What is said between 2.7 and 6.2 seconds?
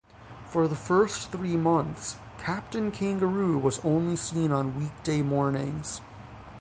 Kangaroo" was only seen on weekday mornings.